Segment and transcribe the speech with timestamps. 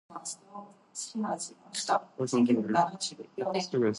[0.01, 0.01] 刻々と死に迫る人の命のはかなさ。
[0.01, 0.01] また、悲しみにうち沈むた
[3.67, 3.89] とえ。